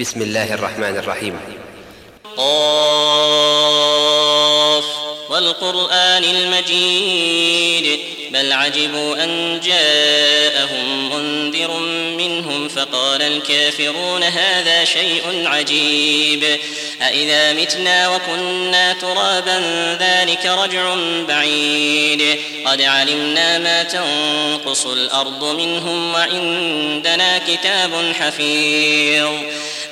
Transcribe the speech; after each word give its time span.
بسم 0.00 0.22
الله 0.22 0.54
الرحمن 0.54 0.96
الرحيم. 0.96 1.40
قاف 2.36 2.94
والقرآن 5.30 6.24
المجيد 6.24 8.00
بل 8.30 8.52
عجبوا 8.52 9.24
أن 9.24 9.60
جاءهم 9.60 11.10
منذر 11.14 11.78
منهم 12.18 12.68
فقال 12.68 13.22
الكافرون 13.22 14.22
هذا 14.22 14.84
شيء 14.84 15.42
عجيب. 15.46 16.58
أإذا 17.02 17.52
متنا 17.52 18.08
وكنا 18.08 18.92
ترابا 18.92 19.58
ذلك 20.00 20.46
رجع 20.46 20.94
بعيد. 21.28 22.38
قد 22.66 22.82
علمنا 22.82 23.58
ما 23.58 23.82
تنقص 23.82 24.86
الأرض 24.86 25.44
منهم 25.44 26.14
وعندنا 26.14 27.38
كتاب 27.38 28.12
حفيظ. 28.20 29.30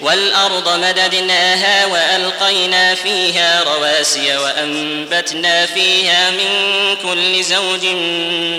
والأرض 0.00 0.68
مددناها 0.68 1.86
وألقينا 1.86 2.94
فيها 2.94 3.62
رواسي 3.62 4.36
وأنبتنا 4.36 5.66
فيها 5.66 6.30
من 6.30 6.48
كل 7.02 7.44
زوج 7.44 7.86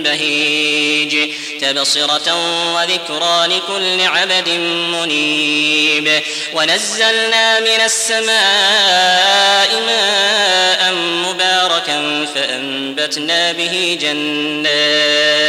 بهيج 0.04 1.30
تبصرة 1.62 2.36
وذكرى 2.76 3.48
لكل 3.48 4.02
عبد 4.02 4.50
منيب 4.94 6.22
ونزلنا 6.54 7.60
من 7.60 7.82
السماء 7.86 9.70
ماء 9.86 10.94
مباركا 10.94 12.26
فأنبتنا 12.36 13.52
به 13.52 13.98
جنات 14.02 15.40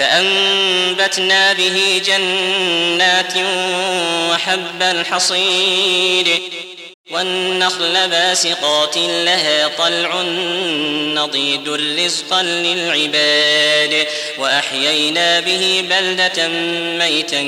فأنبتنا 0.00 1.52
به 1.52 2.02
جنات 2.06 3.32
وحب 4.30 4.82
الحصيد 4.82 6.28
والنخل 7.10 8.08
باسقات 8.08 8.96
لها 8.96 9.68
طلع 9.68 10.22
نضيد 11.14 11.68
رزقا 11.68 12.42
للعباد. 12.42 14.06
وأحيينا 14.38 15.40
به 15.40 15.84
بلدة 15.90 16.48
ميتا 16.98 17.42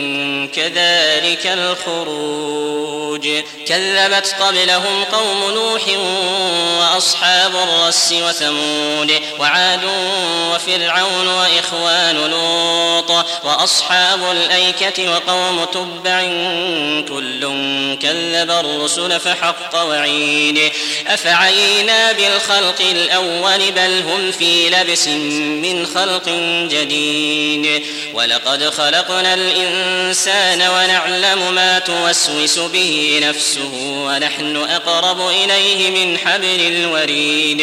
كذلك 0.56 1.46
الخروج. 1.46 3.28
كذبت 3.66 4.34
قبلهم 4.40 5.04
قوم 5.04 5.50
نوح 5.54 5.82
وأصحاب 7.02 7.56
الرس 7.56 8.12
وثمود 8.12 9.12
وعاد 9.38 9.80
وفرعون 10.52 11.28
وإخوان 11.28 12.16
لوط 12.30 13.10
وأصحاب 13.44 14.30
الأيكة 14.30 15.10
وقوم 15.10 15.64
تبع 15.64 16.20
كل 17.08 17.40
كذب 18.02 18.50
الرسل 18.50 19.20
فحق 19.20 19.72
حق 19.72 19.84
وعيد 19.84 20.72
أفعينا 21.06 22.12
بالخلق 22.12 22.80
الأول 22.80 23.72
بل 23.72 24.02
هم 24.02 24.32
في 24.32 24.70
لبس 24.70 25.08
من 25.08 25.86
خلق 25.86 26.28
جديد 26.70 27.82
ولقد 28.14 28.70
خلقنا 28.70 29.34
الإنسان 29.34 30.62
ونعلم 30.62 31.54
ما 31.54 31.78
توسوس 31.78 32.58
به 32.58 33.20
نفسه 33.22 33.72
ونحن 34.06 34.56
أقرب 34.56 35.28
إليه 35.28 35.90
من 35.90 36.18
حبل 36.18 36.60
الوريد 36.60 36.91
وريد. 36.92 37.62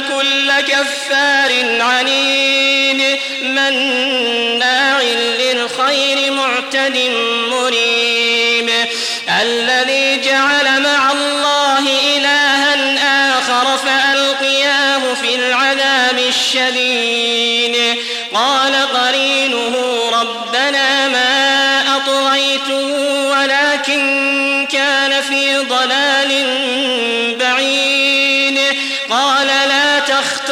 كل 0.00 0.60
كفار 0.60 1.80
عنيد 1.80 3.18
مناع 3.42 5.02
للخير 5.02 6.32
معتد 6.32 7.10
مريب. 7.50 8.70
الذي 9.40 10.20
جعل 10.20 10.82
مع 10.82 11.12
الله 11.12 11.78
إلها 12.16 12.72
آخر 13.38 13.78
فألقياه 13.78 15.14
في 15.14 15.34
العذاب 15.34 16.18
الشديد. 16.28 17.96
قال 18.34 18.74
قرينه 18.74 19.01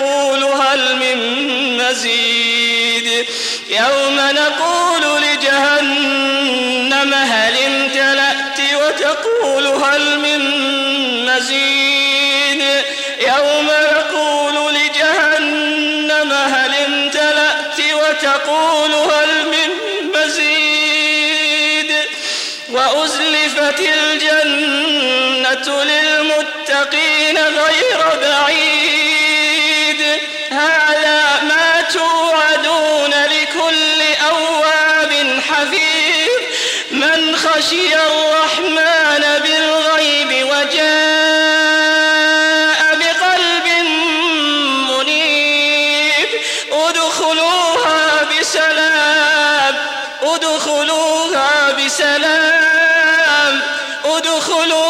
وتقول 0.00 0.42
هل 0.44 0.96
من 0.96 1.18
مزيد؟ 1.78 3.26
يوم 3.68 4.16
نقول 4.16 5.22
لجهنم 5.22 7.14
هل 7.14 7.56
امتلأت 7.56 8.60
وتقول 8.74 9.66
هل 9.66 10.18
من 10.18 10.40
مزيد؟ 11.26 11.89
خشي 37.70 37.94
الرحمن 37.94 39.24
بالغيب 39.42 40.30
وجاء 40.46 40.80
بقلب 43.00 43.66
منيب. 44.90 46.30
ادخلوها 46.72 48.00
بسلام 48.30 49.74
ادخلوها 50.22 51.50
بسلام. 51.72 53.54
ادخلوها 54.04 54.89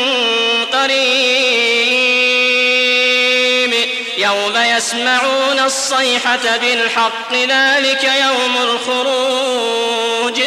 يسمعون 4.77 5.59
الصيحة 5.59 6.57
بالحق 6.57 7.33
ذلك 7.33 8.03
يوم 8.03 8.57
الخروج. 8.63 10.41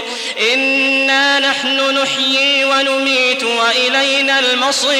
إنا 0.52 1.38
نحن 1.40 1.98
نحيي 1.98 2.64
ونميت 2.64 3.44
وإلينا 3.44 4.38
المصير. 4.38 4.94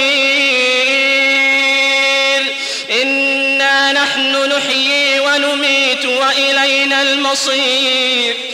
إنا 3.03 3.93
نحن 3.93 4.53
نحيي 4.57 5.21
ونميت 5.21 6.07
وإلينا 6.07 7.03
المصير. 7.03 8.54